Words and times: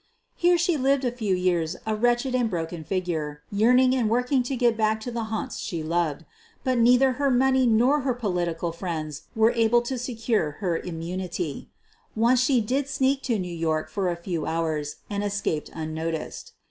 Here 0.33 0.57
she 0.57 0.77
lived 0.77 1.05
a 1.05 1.11
few 1.11 1.35
years 1.35 1.75
a 1.85 1.95
wretched 1.95 2.33
and 2.33 2.49
broke* 2.49 2.71
figure, 2.87 3.43
yearning 3.51 3.93
and 3.93 4.09
working 4.09 4.41
to 4.41 4.55
get 4.55 4.75
back 4.75 4.99
to 5.01 5.11
the 5.11 5.25
haunts 5.25 5.59
she 5.59 5.83
loved. 5.83 6.25
But 6.63 6.79
neither 6.79 7.11
her 7.21 7.29
money 7.29 7.67
nor 7.67 7.99
her 8.01 8.15
political 8.15 8.71
friends 8.71 9.27
were 9.35 9.51
able 9.51 9.83
to 9.83 9.99
secure 9.99 10.53
her 10.53 10.75
immunity* 10.79 11.69
QUEEN 12.15 12.15
OF 12.15 12.15
THE 12.15 12.15
BUEGLAKS 12.15 12.17
201 12.17 12.31
Once 12.31 12.43
she 12.71 12.75
did 12.75 12.89
sneak 12.89 13.21
to 13.21 13.37
New 13.37 13.55
York 13.55 13.89
for 13.91 14.09
a 14.09 14.15
few 14.15 14.47
hours 14.47 14.95
and 15.07 15.23
escaped 15.23 15.69
unnoticed. 15.71 16.53